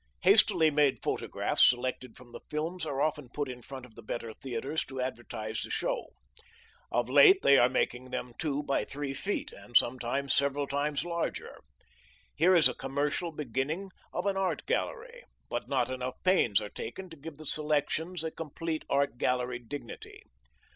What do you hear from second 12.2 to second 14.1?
Here is a commercial beginning